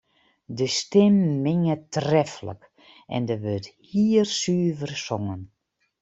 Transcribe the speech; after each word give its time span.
De 0.57 0.67
stimmen 0.79 1.33
minge 1.45 1.75
treflik 1.93 2.61
en 3.15 3.23
der 3.27 3.39
wurdt 3.43 3.69
hiersuver 3.89 4.91
songen. 5.05 5.41